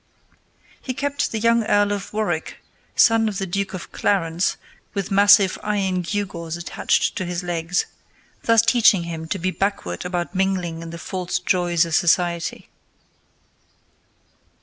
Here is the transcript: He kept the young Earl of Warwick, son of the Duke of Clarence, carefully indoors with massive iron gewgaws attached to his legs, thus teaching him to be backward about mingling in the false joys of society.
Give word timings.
He 0.81 0.95
kept 0.95 1.31
the 1.31 1.37
young 1.37 1.63
Earl 1.63 1.91
of 1.91 2.11
Warwick, 2.11 2.57
son 2.95 3.29
of 3.29 3.37
the 3.37 3.45
Duke 3.45 3.75
of 3.75 3.91
Clarence, 3.91 4.53
carefully 4.53 4.71
indoors 4.73 4.93
with 4.95 5.11
massive 5.11 5.59
iron 5.61 6.01
gewgaws 6.01 6.57
attached 6.57 7.15
to 7.17 7.23
his 7.25 7.43
legs, 7.43 7.85
thus 8.41 8.63
teaching 8.63 9.03
him 9.03 9.27
to 9.27 9.37
be 9.37 9.51
backward 9.51 10.03
about 10.03 10.33
mingling 10.33 10.81
in 10.81 10.89
the 10.89 10.97
false 10.97 11.37
joys 11.37 11.85
of 11.85 11.93
society. 11.93 12.67